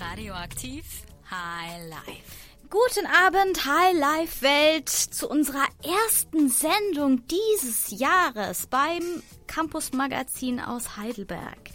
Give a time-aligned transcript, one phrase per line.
[0.00, 0.84] Radioaktiv
[1.30, 2.68] High Life.
[2.68, 10.96] Guten Abend, High Life Welt, zu unserer ersten Sendung dieses Jahres beim Campus Magazin aus
[10.96, 11.70] Heidelberg.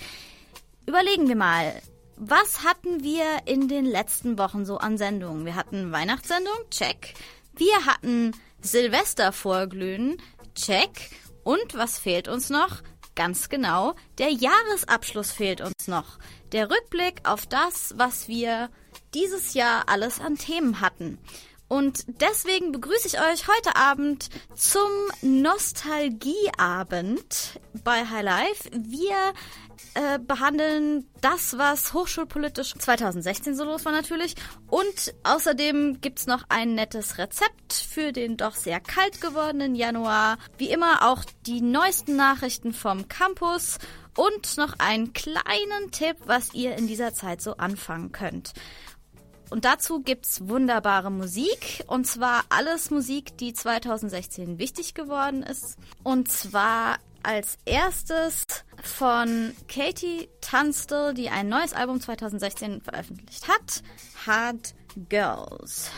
[0.85, 1.81] Überlegen wir mal,
[2.17, 5.45] was hatten wir in den letzten Wochen so an Sendungen?
[5.45, 7.13] Wir hatten Weihnachtssendung, check.
[7.55, 10.21] Wir hatten Silvester vorglühen,
[10.55, 11.11] check.
[11.43, 12.81] Und was fehlt uns noch?
[13.19, 16.19] Ganz genau, der Jahresabschluss fehlt uns noch.
[16.53, 18.69] Der Rückblick auf das, was wir
[19.13, 21.17] dieses Jahr alles an Themen hatten.
[21.67, 24.89] Und deswegen begrüße ich euch heute Abend zum
[25.21, 28.69] Nostalgieabend bei High Life.
[28.71, 29.33] Wir
[29.93, 34.35] äh, behandeln das, was hochschulpolitisch 2016 so los war natürlich.
[34.67, 40.37] Und außerdem gibt's noch ein nettes Rezept für den doch sehr kalt gewordenen Januar.
[40.57, 43.77] Wie immer auch die neuesten Nachrichten vom Campus
[44.15, 48.53] und noch einen kleinen Tipp, was ihr in dieser Zeit so anfangen könnt.
[49.49, 51.83] Und dazu gibt's wunderbare Musik.
[51.87, 55.77] Und zwar alles Musik, die 2016 wichtig geworden ist.
[56.03, 58.45] Und zwar als erstes
[58.83, 63.83] von Katie Tunstall, die ein neues Album 2016 veröffentlicht hat.
[64.25, 64.73] Hard
[65.09, 65.91] Girls.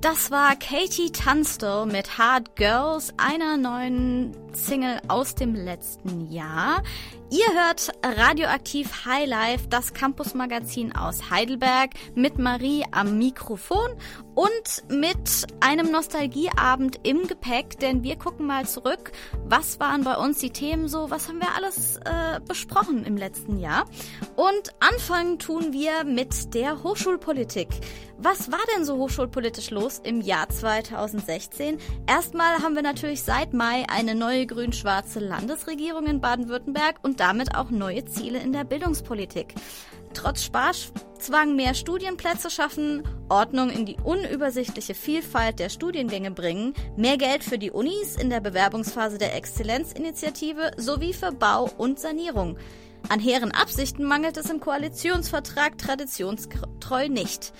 [0.00, 6.84] Das war Katie Tunstall mit Hard Girls, einer neuen Single aus dem letzten Jahr.
[7.30, 13.90] Ihr hört Radioaktiv High Life, das Campus-Magazin aus Heidelberg, mit Marie am Mikrofon
[14.34, 19.10] und mit einem Nostalgieabend im Gepäck, denn wir gucken mal zurück,
[19.44, 23.58] was waren bei uns die Themen so, was haben wir alles äh, besprochen im letzten
[23.58, 23.84] Jahr.
[24.36, 27.68] Und anfangen tun wir mit der Hochschulpolitik.
[28.20, 31.78] Was war denn so hochschulpolitisch los im Jahr 2016?
[32.06, 37.70] Erstmal haben wir natürlich seit Mai eine neue grün-schwarze Landesregierung in Baden-Württemberg und damit auch
[37.70, 39.54] neue Ziele in der Bildungspolitik.
[40.14, 47.44] Trotz Sparzwang mehr Studienplätze schaffen, Ordnung in die unübersichtliche Vielfalt der Studiengänge bringen, mehr Geld
[47.44, 52.56] für die Unis in der Bewerbungsphase der Exzellenzinitiative sowie für Bau und Sanierung.
[53.08, 57.52] An hehren Absichten mangelt es im Koalitionsvertrag traditionstreu nicht.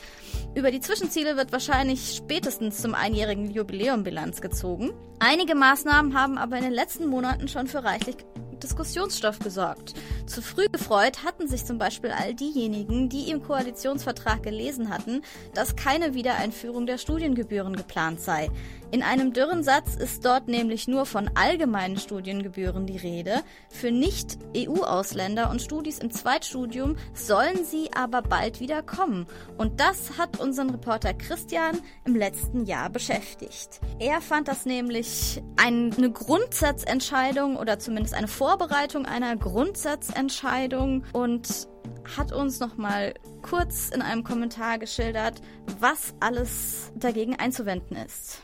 [0.54, 4.92] Über die Zwischenziele wird wahrscheinlich spätestens zum einjährigen Jubiläum Bilanz gezogen.
[5.20, 8.16] Einige Maßnahmen haben aber in den letzten Monaten schon für reichlich
[8.62, 9.94] Diskussionsstoff gesorgt.
[10.26, 15.22] Zu früh gefreut hatten sich zum Beispiel all diejenigen, die im Koalitionsvertrag gelesen hatten,
[15.54, 18.50] dass keine Wiedereinführung der Studiengebühren geplant sei.
[18.90, 23.42] In einem dürren Satz ist dort nämlich nur von allgemeinen Studiengebühren die Rede.
[23.68, 29.26] Für Nicht-EU-Ausländer und Studis im Zweitstudium sollen sie aber bald wieder kommen.
[29.58, 33.80] Und das hat unseren Reporter Christian im letzten Jahr beschäftigt.
[33.98, 35.07] Er fand das nämlich
[35.56, 41.68] eine Grundsatzentscheidung oder zumindest eine Vorbereitung einer Grundsatzentscheidung und
[42.16, 45.40] hat uns noch mal kurz in einem Kommentar geschildert,
[45.80, 48.42] was alles dagegen einzuwenden ist.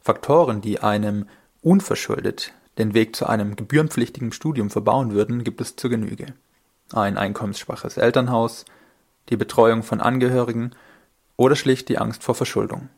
[0.00, 1.26] Faktoren, die einem
[1.62, 6.26] unverschuldet den Weg zu einem gebührenpflichtigen Studium verbauen würden, gibt es zur Genüge.
[6.92, 8.64] Ein einkommensschwaches Elternhaus,
[9.28, 10.70] die Betreuung von Angehörigen
[11.36, 12.88] oder schlicht die Angst vor Verschuldung.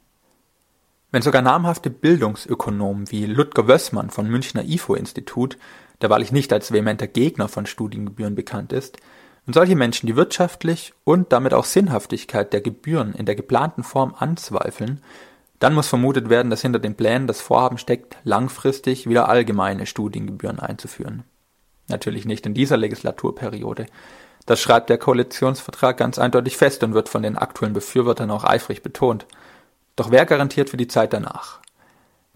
[1.13, 5.59] Wenn sogar namhafte Bildungsökonomen wie Ludger Wössmann vom Münchner IFO-Institut,
[6.01, 8.99] der wahrlich nicht als vehementer Gegner von Studiengebühren bekannt ist,
[9.45, 14.15] wenn solche Menschen die wirtschaftlich und damit auch Sinnhaftigkeit der Gebühren in der geplanten Form
[14.17, 15.01] anzweifeln,
[15.59, 20.61] dann muss vermutet werden, dass hinter den Plänen das Vorhaben steckt, langfristig wieder allgemeine Studiengebühren
[20.61, 21.25] einzuführen.
[21.89, 23.87] Natürlich nicht in dieser Legislaturperiode.
[24.47, 28.83] Das schreibt der Koalitionsvertrag ganz eindeutig fest und wird von den aktuellen Befürwortern auch eifrig
[28.83, 29.27] betont.
[30.01, 31.61] Doch wer garantiert für die Zeit danach?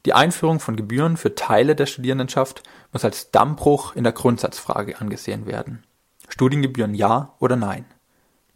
[0.05, 5.47] Die Einführung von Gebühren für Teile der Studierendenschaft muss als Dammbruch in der Grundsatzfrage angesehen
[5.47, 5.83] werden.
[6.29, 7.87] Studiengebühren ja oder nein?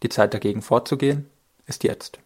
[0.03, 1.27] Die Zeit dagegen vorzugehen
[1.65, 2.19] ist jetzt.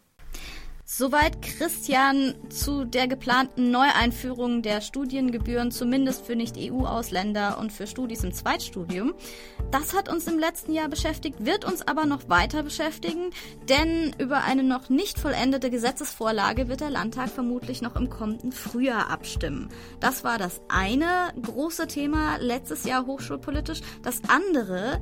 [0.95, 8.31] Soweit Christian zu der geplanten Neueinführung der Studiengebühren, zumindest für Nicht-EU-Ausländer und für Studis im
[8.31, 9.15] Zweitstudium.
[9.71, 13.31] Das hat uns im letzten Jahr beschäftigt, wird uns aber noch weiter beschäftigen,
[13.67, 19.09] denn über eine noch nicht vollendete Gesetzesvorlage wird der Landtag vermutlich noch im kommenden Frühjahr
[19.09, 19.69] abstimmen.
[19.99, 23.81] Das war das eine große Thema letztes Jahr hochschulpolitisch.
[24.03, 25.01] Das andere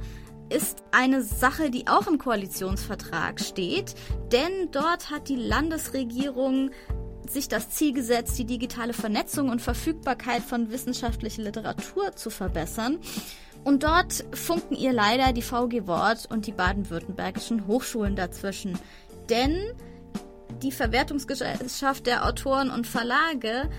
[0.52, 3.96] ist eine Sache, die auch im Koalitionsvertrag steht,
[4.32, 6.72] denn dort hat die Landesregierung
[7.28, 13.00] sich das Ziel gesetzt, die digitale Vernetzung und Verfügbarkeit von wissenschaftlicher Literatur zu verbessern.
[13.64, 18.78] Und dort funken ihr leider die VG Wort und die baden-württembergischen Hochschulen dazwischen.
[19.30, 19.56] Denn
[20.62, 23.70] die Verwertungsgesellschaft der Autoren und Verlage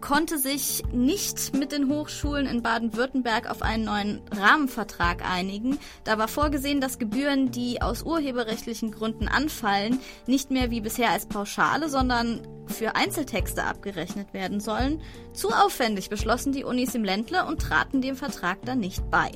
[0.00, 5.78] konnte sich nicht mit den Hochschulen in Baden-Württemberg auf einen neuen Rahmenvertrag einigen.
[6.04, 11.26] Da war vorgesehen, dass Gebühren, die aus urheberrechtlichen Gründen anfallen, nicht mehr wie bisher als
[11.26, 15.00] Pauschale, sondern für Einzeltexte abgerechnet werden sollen.
[15.32, 19.30] Zu aufwendig beschlossen die Unis im Ländle und traten dem Vertrag dann nicht bei.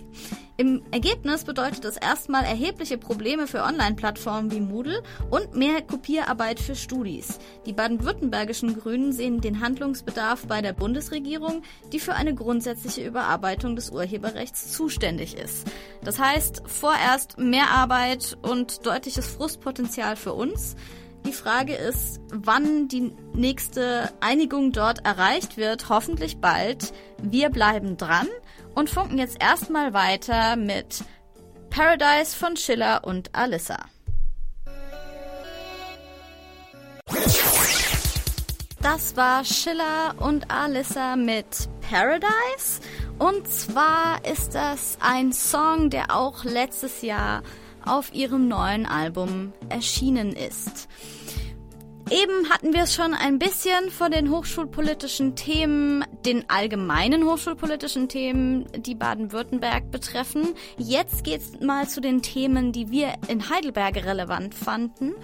[0.59, 6.75] Im Ergebnis bedeutet es erstmal erhebliche Probleme für Online-Plattformen wie Moodle und mehr Kopierarbeit für
[6.75, 7.39] Studis.
[7.67, 11.63] Die baden-württembergischen Grünen sehen den Handlungsbedarf bei der Bundesregierung,
[11.93, 15.67] die für eine grundsätzliche Überarbeitung des Urheberrechts zuständig ist.
[16.03, 20.75] Das heißt, vorerst mehr Arbeit und deutliches Frustpotenzial für uns.
[21.27, 25.89] Die Frage ist, wann die nächste Einigung dort erreicht wird.
[25.89, 26.93] Hoffentlich bald.
[27.21, 28.29] Wir bleiben dran
[28.77, 31.03] und funken jetzt erstmal weiter mit
[31.69, 33.87] Paradise von Schiller und Alyssa.
[38.81, 42.81] Das war Schiller und Alyssa mit Paradise.
[43.19, 47.43] Und zwar ist das ein Song, der auch letztes Jahr
[47.87, 50.89] auf ihrem neuen Album erschienen ist.
[52.09, 58.65] Eben hatten wir es schon ein bisschen von den hochschulpolitischen Themen, den allgemeinen hochschulpolitischen Themen,
[58.77, 60.55] die Baden-Württemberg betreffen.
[60.79, 65.15] Jetzt geht's mal zu den Themen, die wir in Heidelberg relevant fanden.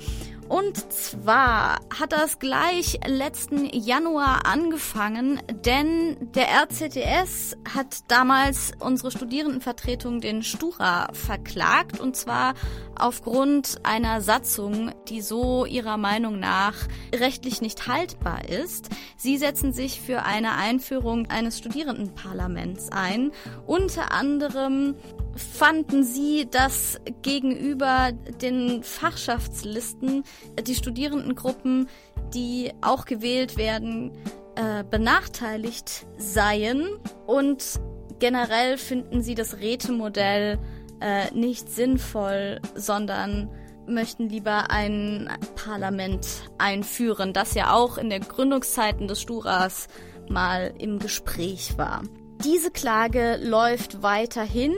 [0.53, 10.21] Und zwar hat das gleich letzten Januar angefangen, denn der RCTS hat damals unsere Studierendenvertretung
[10.21, 12.53] den Stura verklagt und zwar
[13.01, 16.75] aufgrund einer Satzung, die so ihrer Meinung nach
[17.15, 18.91] rechtlich nicht haltbar ist.
[19.17, 23.33] Sie setzen sich für eine Einführung eines Studierendenparlaments ein,
[23.67, 24.97] unter anderem
[25.37, 30.25] fanden Sie, dass gegenüber den Fachschaftslisten
[30.67, 31.89] die Studierendengruppen,
[32.35, 34.13] die auch gewählt werden,
[34.57, 36.87] äh, benachteiligt seien?
[37.27, 37.81] Und
[38.19, 40.59] generell finden Sie das Rätemodell
[41.01, 43.51] äh, nicht sinnvoll, sondern
[43.87, 46.27] möchten lieber ein Parlament
[46.59, 49.89] einführen, das ja auch in den Gründungszeiten des Sturas
[50.29, 52.03] mal im Gespräch war.
[52.45, 54.75] Diese Klage läuft weiterhin.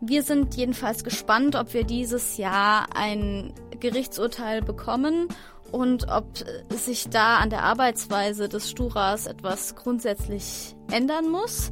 [0.00, 5.28] Wir sind jedenfalls gespannt, ob wir dieses Jahr ein Gerichtsurteil bekommen
[5.72, 6.26] und ob
[6.70, 11.70] sich da an der Arbeitsweise des Sturas etwas grundsätzlich ändern muss.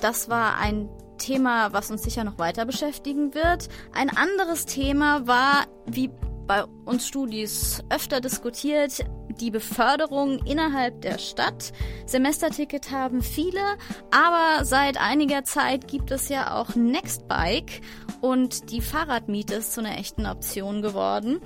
[0.00, 0.88] Das war ein
[1.18, 3.68] Thema, was uns sicher noch weiter beschäftigen wird.
[3.94, 6.10] Ein anderes Thema war, wie
[6.46, 9.04] bei uns Studis öfter diskutiert,
[9.40, 11.72] die Beförderung innerhalb der Stadt.
[12.06, 13.60] Semesterticket haben viele,
[14.10, 17.80] aber seit einiger Zeit gibt es ja auch Nextbike
[18.20, 21.40] und die Fahrradmiete ist zu einer echten Option geworden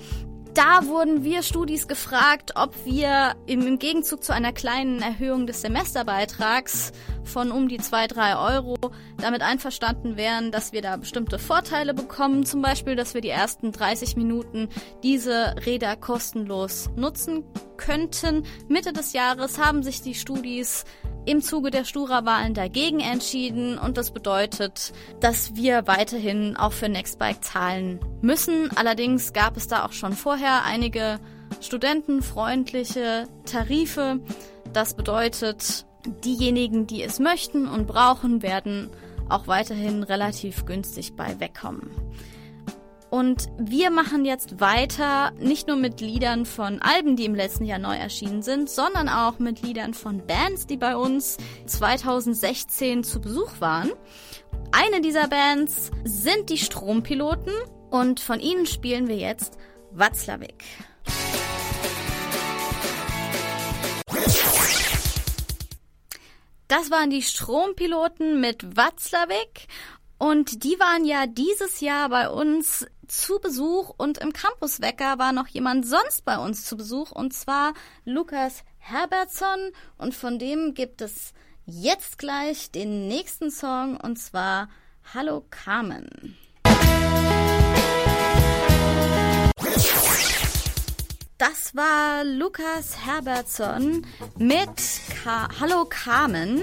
[0.56, 6.92] da wurden wir Studis gefragt, ob wir im, Gegenzug zu einer kleinen Erhöhung des Semesterbeitrags
[7.24, 8.76] von um die zwei drei Euro
[9.18, 12.46] damit einverstanden wären, dass wir da bestimmte Vorteile bekommen.
[12.46, 14.70] Zum Beispiel, dass wir die ersten 30 Minuten
[15.02, 17.44] diese Räder kostenlos nutzen
[17.76, 18.44] könnten.
[18.68, 20.84] Mitte des Jahres haben sich die Studis
[21.26, 27.44] im Zuge der Stura-Wahlen dagegen entschieden und das bedeutet, dass wir weiterhin auch für Nextbike
[27.44, 28.70] zahlen müssen.
[28.76, 31.18] Allerdings gab es da auch schon vorher einige
[31.60, 34.20] studentenfreundliche Tarife.
[34.72, 35.84] Das bedeutet,
[36.24, 38.90] diejenigen, die es möchten und brauchen, werden
[39.28, 41.90] auch weiterhin relativ günstig bei wegkommen.
[43.16, 47.78] Und wir machen jetzt weiter, nicht nur mit Liedern von Alben, die im letzten Jahr
[47.78, 53.52] neu erschienen sind, sondern auch mit Liedern von Bands, die bei uns 2016 zu Besuch
[53.58, 53.90] waren.
[54.70, 57.54] Eine dieser Bands sind die Strompiloten
[57.88, 59.56] und von ihnen spielen wir jetzt
[59.92, 60.62] Watzlawick.
[66.68, 69.68] Das waren die Strompiloten mit Watzlawick
[70.18, 75.48] und die waren ja dieses Jahr bei uns zu Besuch und im Campuswecker war noch
[75.48, 81.32] jemand sonst bei uns zu Besuch und zwar Lukas Herbertson und von dem gibt es
[81.66, 84.68] jetzt gleich den nächsten Song und zwar
[85.14, 86.36] Hallo Carmen.
[91.38, 94.06] Das war Lukas Herbertson
[94.38, 94.68] mit
[95.22, 96.62] Ka Hallo Carmen.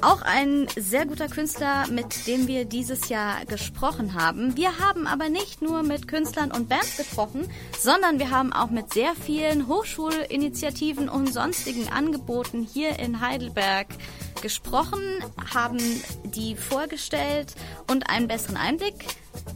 [0.00, 4.56] Auch ein sehr guter Künstler, mit dem wir dieses Jahr gesprochen haben.
[4.56, 8.92] Wir haben aber nicht nur mit Künstlern und Bands gesprochen, sondern wir haben auch mit
[8.92, 13.88] sehr vielen Hochschulinitiativen und sonstigen Angeboten hier in Heidelberg
[14.40, 15.00] gesprochen,
[15.52, 15.78] haben
[16.24, 17.54] die vorgestellt
[17.90, 18.94] und einen besseren Einblick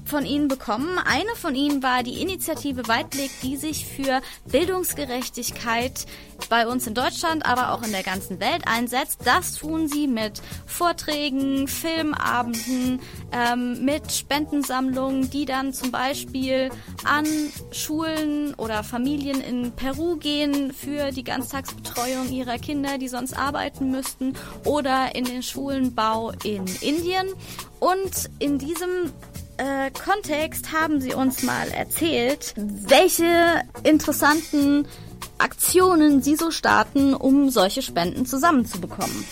[0.04, 0.98] von ihnen bekommen.
[0.98, 6.06] Eine von ihnen war die Initiative Weitblick, die sich für Bildungsgerechtigkeit
[6.48, 9.20] bei uns in Deutschland, aber auch in der ganzen Welt einsetzt.
[9.24, 10.31] Das tun sie mit
[10.66, 13.00] Vorträgen, Filmabenden,
[13.32, 16.70] ähm, mit Spendensammlungen, die dann zum Beispiel
[17.04, 17.26] an
[17.72, 24.34] Schulen oder Familien in Peru gehen für die Ganztagsbetreuung ihrer Kinder, die sonst arbeiten müssten,
[24.64, 27.28] oder in den Schulenbau in Indien.
[27.80, 29.12] Und in diesem
[29.56, 34.86] äh, Kontext haben sie uns mal erzählt, welche interessanten
[35.38, 39.24] Aktionen sie so starten, um solche Spenden zusammenzubekommen.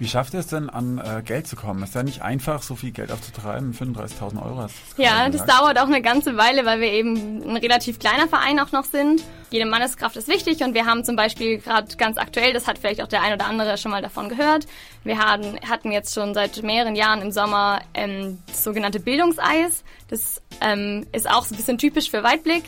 [0.00, 1.82] Wie schafft ihr es denn, an äh, Geld zu kommen?
[1.82, 3.74] Ist ja nicht einfach, so viel Geld aufzutreiben.
[3.74, 7.58] 35.000 Euro hast du Ja, das dauert auch eine ganze Weile, weil wir eben ein
[7.58, 9.22] relativ kleiner Verein auch noch sind.
[9.50, 13.02] Jede Manneskraft ist wichtig und wir haben zum Beispiel gerade ganz aktuell, das hat vielleicht
[13.02, 14.66] auch der ein oder andere schon mal davon gehört,
[15.04, 19.84] wir hatten, hatten jetzt schon seit mehreren Jahren im Sommer ähm, das sogenannte Bildungseis.
[20.08, 22.64] Das ähm, ist auch so ein bisschen typisch für Weitblick.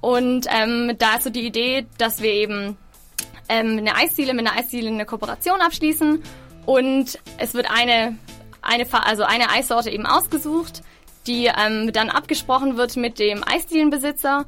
[0.00, 2.76] Und ähm, da ist so die Idee, dass wir eben
[3.48, 6.20] ähm, eine Eisdiele mit einer Eisdiele eine Kooperation abschließen
[6.68, 8.18] und es wird eine,
[8.60, 10.82] eine, also eine Eissorte eben ausgesucht,
[11.26, 14.44] die ähm, dann abgesprochen wird mit dem Eisdielenbesitzer.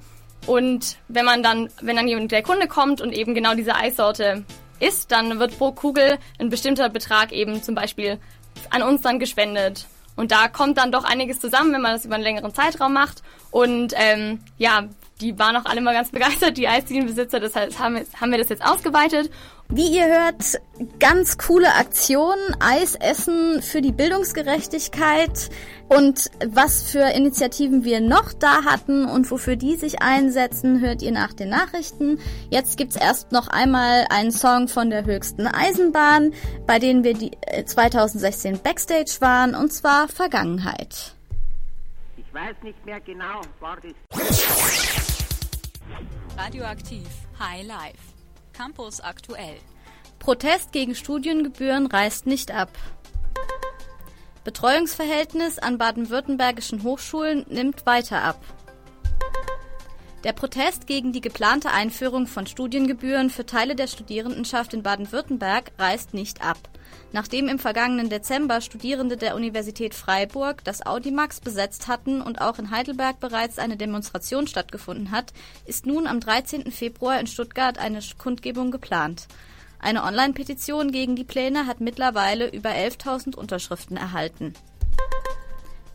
[0.47, 4.45] Und wenn man dann, wenn dann der Kunde kommt und eben genau diese Eissorte
[4.81, 8.19] isst, dann wird pro Kugel ein bestimmter Betrag eben zum Beispiel
[8.69, 9.87] an uns dann gespendet.
[10.15, 13.23] Und da kommt dann doch einiges zusammen, wenn man das über einen längeren Zeitraum macht.
[13.51, 14.91] Und ähm, ja,
[15.23, 17.41] die waren auch alle mal ganz begeistert, die Eisdielenbesitzer.
[17.41, 19.31] Deshalb haben wir, haben wir das jetzt ausgeweitet.
[19.73, 20.61] Wie ihr hört,
[20.99, 25.49] ganz coole Aktion, Eis essen für die Bildungsgerechtigkeit
[25.89, 31.13] und was für Initiativen wir noch da hatten und wofür die sich einsetzen, hört ihr
[31.13, 32.19] nach den Nachrichten.
[32.51, 36.35] Jetzt gibt's erst noch einmal einen Song von der höchsten Eisenbahn,
[36.67, 37.31] bei denen wir die
[37.65, 41.15] 2016 äh, Backstage waren, und zwar Vergangenheit.
[42.17, 43.93] Ich weiß nicht mehr genau, war das.
[46.37, 47.07] Radioaktiv
[47.39, 48.20] High Life.
[48.61, 49.57] Campus aktuell.
[50.19, 52.69] Protest gegen Studiengebühren reißt nicht ab.
[54.45, 58.39] Betreuungsverhältnis an baden-württembergischen Hochschulen nimmt weiter ab.
[60.25, 66.13] Der Protest gegen die geplante Einführung von Studiengebühren für Teile der Studierendenschaft in Baden-Württemberg reißt
[66.13, 66.59] nicht ab.
[67.13, 72.71] Nachdem im vergangenen Dezember Studierende der Universität Freiburg das Audimax besetzt hatten und auch in
[72.71, 75.33] Heidelberg bereits eine Demonstration stattgefunden hat,
[75.67, 76.71] ist nun am 13.
[76.71, 79.27] Februar in Stuttgart eine Kundgebung geplant.
[79.81, 84.55] Eine Online-Petition gegen die Pläne hat mittlerweile über 11.000 Unterschriften erhalten.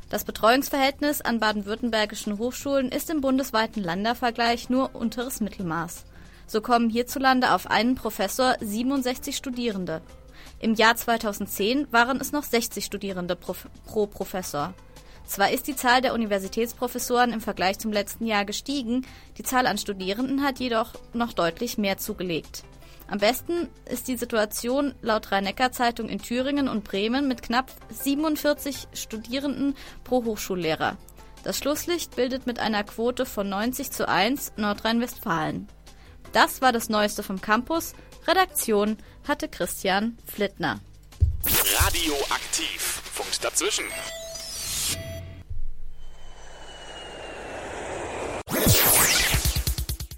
[0.10, 6.06] Das Betreuungsverhältnis an baden-württembergischen Hochschulen ist im bundesweiten Ländervergleich nur unteres Mittelmaß.
[6.48, 10.02] So kommen hierzulande auf einen Professor 67 Studierende.
[10.60, 14.74] Im Jahr 2010 waren es noch 60 Studierende pro, pro Professor.
[15.26, 19.06] Zwar ist die Zahl der Universitätsprofessoren im Vergleich zum letzten Jahr gestiegen,
[19.38, 22.64] die Zahl an Studierenden hat jedoch noch deutlich mehr zugelegt.
[23.08, 29.76] Am besten ist die Situation laut Rhein-Neckar-Zeitung in Thüringen und Bremen mit knapp 47 Studierenden
[30.04, 30.98] pro Hochschullehrer.
[31.44, 35.68] Das Schlusslicht bildet mit einer Quote von 90 zu 1 Nordrhein-Westfalen.
[36.34, 37.94] Das war das Neueste vom Campus.
[38.28, 40.80] Redaktion hatte Christian Flittner.
[41.80, 43.02] Radioaktiv.
[43.14, 43.86] Funkt dazwischen.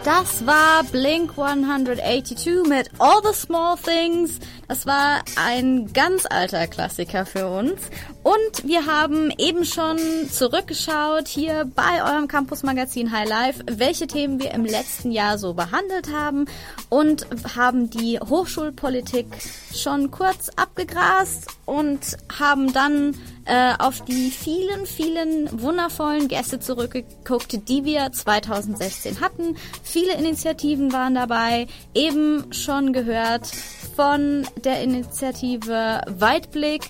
[0.03, 4.39] Das war Blink 182 mit All the Small Things.
[4.69, 7.81] Das war ein ganz alter Klassiker für uns.
[8.23, 9.97] Und wir haben eben schon
[10.29, 15.53] zurückgeschaut hier bei eurem Campus Magazin High Life, welche Themen wir im letzten Jahr so
[15.53, 16.45] behandelt haben
[16.89, 19.27] und haben die Hochschulpolitik
[19.73, 21.99] schon kurz abgegrast und
[22.37, 29.55] haben dann äh, auf die vielen, vielen wundervollen Gäste zurückgeguckt, die wir 2016 hatten.
[29.83, 33.49] Viele Initiativen waren dabei, eben schon gehört
[33.95, 36.89] von der Initiative Weitblick,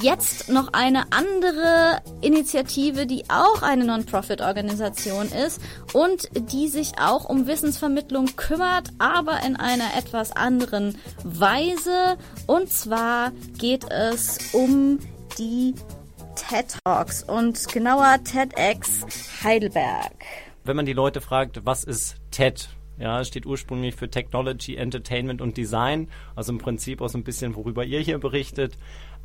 [0.00, 5.60] jetzt noch eine andere Initiative, die auch eine Non-Profit-Organisation ist
[5.92, 12.16] und die sich auch um Wissensvermittlung kümmert, aber in einer etwas anderen Weise.
[12.46, 14.98] Und zwar geht es um
[15.38, 15.74] die
[16.36, 19.04] TED Talks und genauer TEDx
[19.42, 20.12] Heidelberg.
[20.64, 22.68] Wenn man die Leute fragt, was ist TED?
[23.00, 27.56] Ja, steht ursprünglich für Technology, Entertainment und Design, also im Prinzip auch so ein bisschen,
[27.56, 28.76] worüber ihr hier berichtet.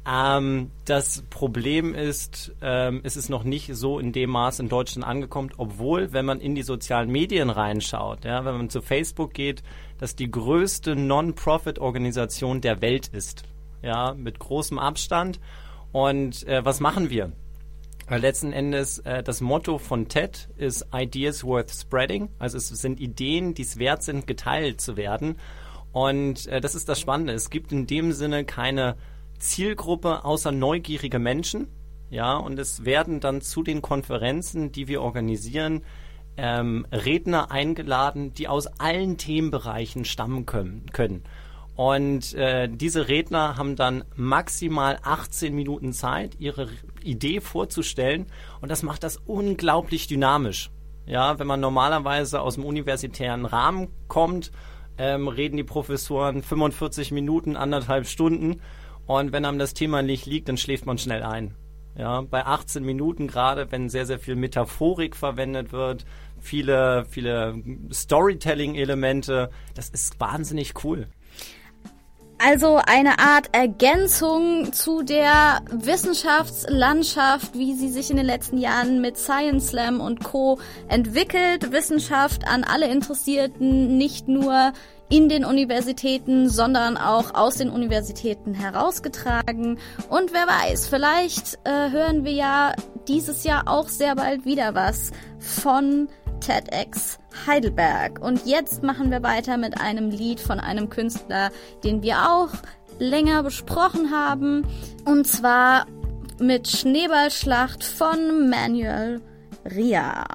[0.08, 5.08] Ähm, das Problem ist, ähm, es ist noch nicht so in dem Maß in Deutschland
[5.08, 9.64] angekommen, obwohl, wenn man in die sozialen Medien reinschaut, ja, wenn man zu Facebook geht,
[9.98, 13.44] das die größte Non-Profit-Organisation der Welt ist.
[13.82, 15.40] Ja, mit großem Abstand.
[15.92, 17.32] Und äh, was machen wir?
[18.08, 22.30] Weil letzten Endes äh, das Motto von TED ist Ideas worth spreading.
[22.38, 25.38] Also es sind Ideen, die es wert sind, geteilt zu werden.
[25.92, 27.34] Und äh, das ist das Spannende.
[27.34, 28.96] Es gibt in dem Sinne keine
[29.40, 31.68] Zielgruppe außer neugierige Menschen.
[32.10, 35.84] Ja, und es werden dann zu den Konferenzen, die wir organisieren,
[36.38, 40.86] ähm, Redner eingeladen, die aus allen Themenbereichen stammen können.
[40.92, 41.24] können.
[41.76, 46.70] Und äh, diese Redner haben dann maximal 18 Minuten Zeit, ihre
[47.04, 48.28] Idee vorzustellen.
[48.62, 50.72] Und das macht das unglaublich dynamisch.
[51.06, 54.52] Ja, wenn man normalerweise aus dem universitären Rahmen kommt,
[54.98, 58.62] ähm, reden die Professoren 45 Minuten, anderthalb Stunden.
[59.08, 61.54] Und wenn einem das Thema nicht liegt, dann schläft man schnell ein.
[61.98, 66.06] Ja, bei 18 Minuten gerade, wenn sehr, sehr viel Metaphorik verwendet wird,
[66.42, 71.08] viele, viele Storytelling-Elemente, das ist wahnsinnig cool.
[72.38, 79.18] Also eine Art Ergänzung zu der Wissenschaftslandschaft, wie sie sich in den letzten Jahren mit
[79.18, 80.60] Science Slam und Co.
[80.90, 81.72] entwickelt.
[81.72, 84.74] Wissenschaft an alle Interessierten, nicht nur
[85.10, 89.78] in den Universitäten, sondern auch aus den Universitäten herausgetragen.
[90.10, 92.74] Und wer weiß, vielleicht äh, hören wir ja
[93.08, 96.08] dieses Jahr auch sehr bald wieder was von
[96.40, 98.20] TEDx Heidelberg.
[98.20, 101.52] Und jetzt machen wir weiter mit einem Lied von einem Künstler,
[101.84, 102.50] den wir auch
[103.00, 104.66] länger besprochen haben.
[105.06, 105.86] Und zwar
[106.40, 109.22] mit Schneeballschlacht von Manuel
[109.66, 110.26] Ria.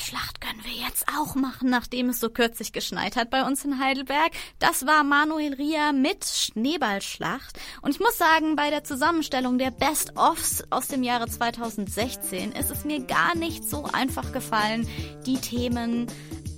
[0.00, 3.78] Schneeballschlacht können wir jetzt auch machen, nachdem es so kürzlich geschneit hat bei uns in
[3.78, 4.32] Heidelberg.
[4.58, 7.58] Das war Manuel Ria mit Schneeballschlacht.
[7.82, 12.84] Und ich muss sagen, bei der Zusammenstellung der Best-ofs aus dem Jahre 2016 ist es
[12.84, 14.88] mir gar nicht so einfach gefallen,
[15.26, 16.06] die Themen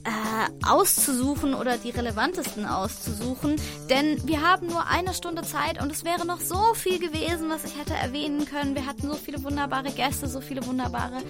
[0.04, 3.56] äh, auszusuchen oder die relevantesten auszusuchen,
[3.88, 7.64] denn wir haben nur eine Stunde Zeit und es wäre noch so viel gewesen, was
[7.64, 8.74] ich hätte erwähnen können.
[8.74, 11.22] Wir hatten so viele wunderbare Gäste, so viele wunderbare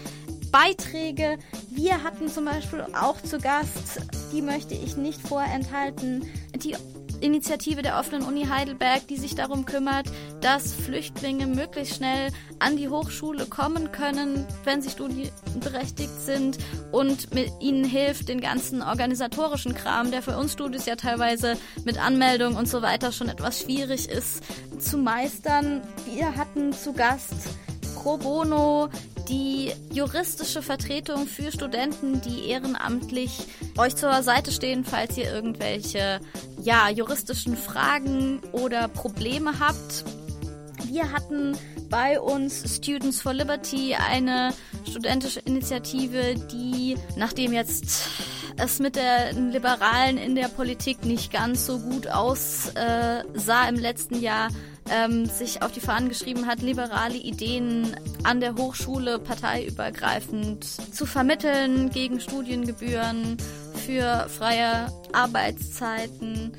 [0.53, 1.39] Beiträge.
[1.71, 6.77] Wir hatten zum Beispiel auch zu Gast, die möchte ich nicht vorenthalten, die
[7.23, 10.07] Initiative der offenen Uni Heidelberg, die sich darum kümmert,
[10.41, 16.59] dass Flüchtlinge möglichst schnell an die Hochschule kommen können, wenn sie studienberechtigt sind
[16.91, 21.99] und mit ihnen hilft, den ganzen organisatorischen Kram, der für uns Studis ja teilweise mit
[21.99, 24.43] Anmeldung und so weiter schon etwas schwierig ist,
[24.79, 25.81] zu meistern.
[26.13, 27.35] Wir hatten zu Gast
[27.95, 28.91] Pro Bono
[29.29, 33.47] die juristische Vertretung für Studenten, die ehrenamtlich
[33.79, 36.21] euch zur Seite stehen, falls ihr irgendwelche
[36.63, 40.05] ja, juristischen Fragen oder Probleme habt.
[40.87, 41.57] Wir hatten
[41.89, 44.53] bei uns Students for Liberty eine
[44.89, 48.09] studentische Initiative, die, nachdem jetzt
[48.57, 53.23] es mit den Liberalen in der Politik nicht ganz so gut aussah
[53.69, 54.49] im letzten Jahr,
[54.93, 61.91] ähm, sich auf die Fahnen geschrieben hat, liberale Ideen an der Hochschule parteiübergreifend zu vermitteln
[61.91, 63.39] gegen Studiengebühren
[63.87, 66.53] für freie Arbeitszeiten.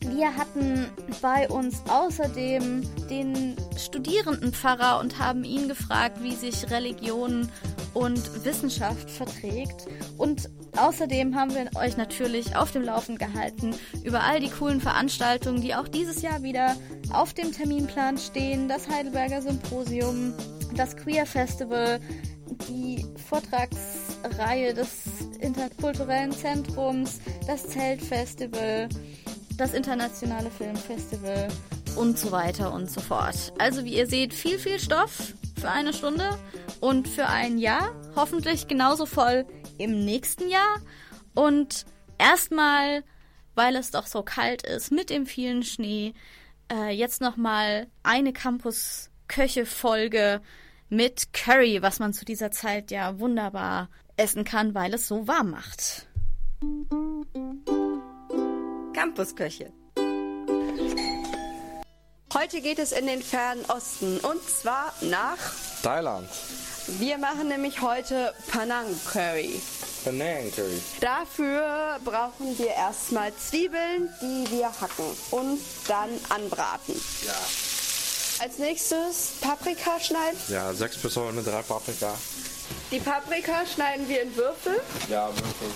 [0.00, 0.86] Wir hatten
[1.22, 7.48] bei uns außerdem den Studierendenpfarrer und haben ihn gefragt, wie sich Religion
[7.94, 9.86] und Wissenschaft verträgt.
[10.18, 15.60] Und außerdem haben wir euch natürlich auf dem Laufen gehalten über all die coolen Veranstaltungen,
[15.60, 16.76] die auch dieses Jahr wieder
[17.12, 18.68] auf dem Terminplan stehen.
[18.68, 20.34] Das Heidelberger Symposium,
[20.74, 22.00] das Queer Festival,
[22.68, 24.88] die Vortragsreihe des
[25.40, 28.88] Interkulturellen Zentrums, das Zeltfestival,
[29.56, 31.48] das Internationale Filmfestival
[31.96, 33.52] und so weiter und so fort.
[33.58, 36.38] Also wie ihr seht, viel, viel Stoff für eine Stunde
[36.84, 37.94] und für ein Jahr.
[38.14, 39.46] Hoffentlich genauso voll
[39.78, 40.82] im nächsten Jahr.
[41.32, 41.86] Und
[42.18, 43.04] erstmal,
[43.54, 46.12] weil es doch so kalt ist mit dem vielen Schnee,
[46.70, 50.42] äh, jetzt nochmal eine Campus-Köche-Folge
[50.90, 55.52] mit Curry, was man zu dieser Zeit ja wunderbar essen kann, weil es so warm
[55.52, 56.06] macht.
[58.92, 59.72] Campusköche.
[62.34, 65.38] Heute geht es in den fernen Osten und zwar nach
[65.82, 66.28] Thailand.
[66.86, 69.60] Wir machen nämlich heute Panang Curry.
[70.04, 70.82] Panang Curry.
[71.00, 76.94] Dafür brauchen wir erstmal Zwiebeln, die wir hacken und dann anbraten.
[77.26, 77.32] Ja.
[78.44, 80.38] Als nächstes Paprika schneiden.
[80.48, 82.14] Ja, sechs Personen, drei Paprika.
[82.90, 84.78] Die Paprika schneiden wir in Würfel.
[85.08, 85.70] Ja, Würfel.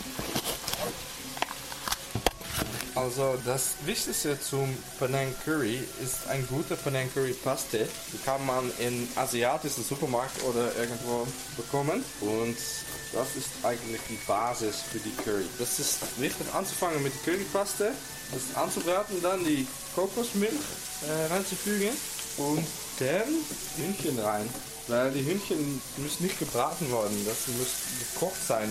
[2.99, 7.87] Also das Wichtigste zum Penang Curry ist ein guter Penang Curry Paste.
[8.13, 11.25] Die kann man in asiatischen Supermarkt oder irgendwo
[11.57, 12.05] bekommen.
[12.21, 12.57] Und
[13.13, 15.45] das ist eigentlich die Basis für die Curry.
[15.61, 17.93] Das ist wichtig anzufangen mit der Currypaste.
[18.33, 20.53] Das anzubraten, dann die Kokosmilch
[21.07, 21.91] äh, reinzufügen
[22.37, 22.67] und
[22.99, 23.29] dann
[23.77, 24.49] Hühnchen rein.
[24.89, 28.69] Weil die Hühnchen müssen nicht gebraten worden, das muss gekocht sein.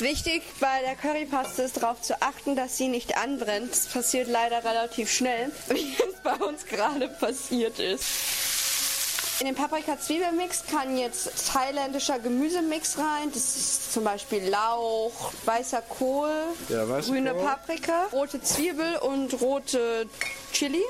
[0.00, 3.72] Wichtig bei der Currypaste ist darauf zu achten, dass sie nicht anbrennt.
[3.72, 8.04] Das passiert leider relativ schnell, wie es bei uns gerade passiert ist.
[9.40, 13.30] In den Paprika-Zwiebelmix kann jetzt thailändischer Gemüsemix rein.
[13.32, 16.30] Das ist zum Beispiel Lauch, weißer Kohl,
[16.68, 17.44] Ja, grüne Kohl.
[17.44, 20.08] Paprika, rote Zwiebel und rote
[20.52, 20.82] Chili.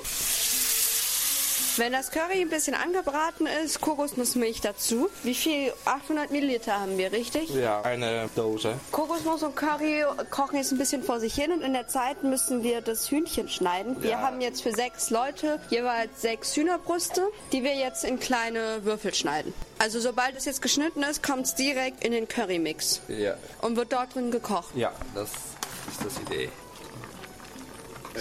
[1.79, 5.09] Wenn das Curry ein bisschen angebraten ist, Kokosnussmilch dazu.
[5.23, 5.73] Wie viel?
[5.85, 7.51] 800 Milliliter haben wir, richtig?
[7.55, 8.75] Ja, eine Dose.
[8.91, 12.65] Kokosnuss und Curry kochen jetzt ein bisschen vor sich hin und in der Zeit müssen
[12.65, 14.03] wir das Hühnchen schneiden.
[14.03, 14.19] Wir Ja.
[14.23, 19.55] haben jetzt für sechs Leute jeweils sechs Hühnerbrüste, die wir jetzt in kleine Würfel schneiden.
[19.79, 23.35] Also sobald es jetzt geschnitten ist, kommt es direkt in den Currymix Ja.
[23.63, 24.75] und wird dort drin gekocht.
[24.75, 26.49] Ja, das ist das Idee.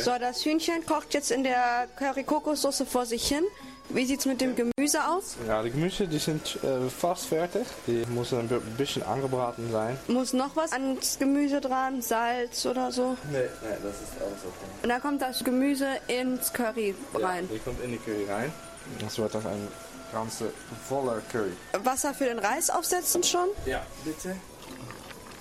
[0.03, 3.43] So, das Hühnchen kocht jetzt in der Curry-Kokossoße vor sich hin.
[3.89, 5.37] Wie sieht's mit dem Gemüse aus?
[5.47, 7.65] Ja, die Gemüse die sind äh, fast fertig.
[7.87, 9.97] Die müssen ein bi- bisschen angebraten sein.
[10.07, 12.01] Muss noch was ans Gemüse dran?
[12.01, 13.15] Salz oder so?
[13.31, 14.65] Nee, nee, das ist alles okay.
[14.83, 17.47] Und dann kommt das Gemüse ins Curry rein.
[17.49, 18.51] Ja, die kommt in die Curry rein.
[18.99, 19.67] Das wird dann ein
[20.11, 20.51] ganze
[20.89, 21.53] voller Curry.
[21.83, 23.47] Wasser für den Reis aufsetzen schon.
[23.65, 24.35] Ja, bitte.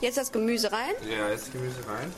[0.00, 0.92] Jetzt das Gemüse rein.
[1.10, 2.12] Ja, jetzt Gemüse rein.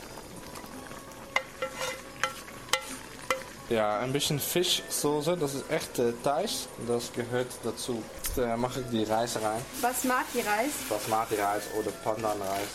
[3.69, 6.67] Ja, ein bisschen Fischsoße, das ist echte Thais.
[6.87, 8.01] Das gehört dazu.
[8.23, 9.61] Jetzt äh, mache ich die Reis rein.
[9.81, 10.71] Was mag die Reis?
[10.89, 12.67] Basmati-Reis oder Pandan-Reis.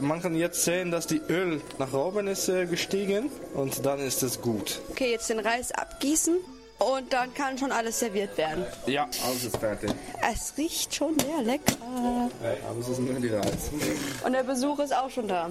[0.00, 4.22] Man kann jetzt sehen, dass die Öl nach oben ist äh, gestiegen und dann ist
[4.22, 4.80] es gut.
[4.90, 6.36] Okay, jetzt den Reis abgießen
[6.78, 8.64] und dann kann schon alles serviert werden.
[8.86, 9.92] Ja, alles ist fertig.
[10.28, 11.74] Es riecht schon sehr lecker.
[12.68, 13.70] Aber es ist nur die Reis.
[14.24, 15.50] Und der Besuch ist auch schon da.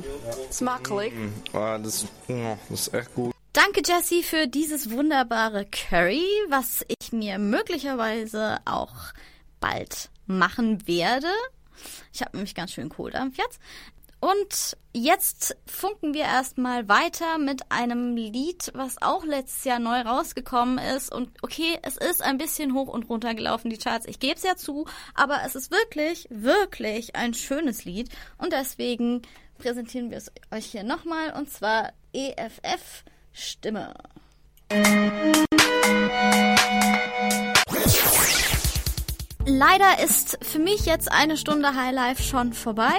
[0.51, 1.13] Smakelig.
[1.53, 3.33] Ah, das, ja, das ist echt gut.
[3.57, 8.93] Danke, Jessie, für dieses wunderbare Curry, was ich mir möglicherweise auch
[9.59, 11.31] bald machen werde.
[12.13, 13.59] Ich habe nämlich ganz schön Kohldampf jetzt.
[14.19, 20.77] Und jetzt funken wir erstmal weiter mit einem Lied, was auch letztes Jahr neu rausgekommen
[20.77, 21.11] ist.
[21.11, 24.05] Und okay, es ist ein bisschen hoch und runter gelaufen, die Charts.
[24.05, 28.09] Ich gebe es ja zu, aber es ist wirklich, wirklich ein schönes Lied.
[28.37, 29.23] Und deswegen
[29.57, 31.33] präsentieren wir es euch hier nochmal.
[31.33, 33.03] Und zwar EFF
[33.37, 33.93] Stimme.
[39.49, 42.97] Leider ist für mich jetzt eine Stunde Highlife schon vorbei.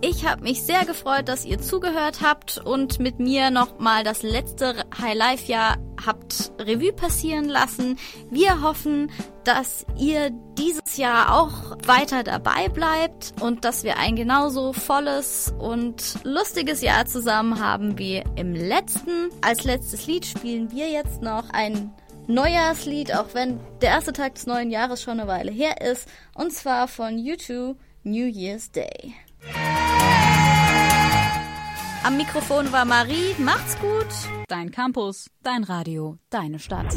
[0.00, 4.76] Ich habe mich sehr gefreut, dass ihr zugehört habt und mit mir nochmal das letzte
[4.98, 7.98] Highlife-Jahr habt Revue passieren lassen.
[8.30, 9.10] Wir hoffen,
[9.44, 16.14] dass ihr dieses Jahr auch weiter dabei bleibt und dass wir ein genauso volles und
[16.24, 19.28] lustiges Jahr zusammen haben wie im letzten.
[19.42, 21.92] Als letztes Lied spielen wir jetzt noch ein
[22.30, 26.08] Neujahrslied, auch wenn der erste Tag des neuen Jahres schon eine Weile her ist.
[26.34, 29.14] Und zwar von U2 New Year's Day.
[32.02, 33.34] Am Mikrofon war Marie.
[33.38, 34.06] Macht's gut.
[34.48, 36.94] Dein Campus, dein Radio, deine Stadt.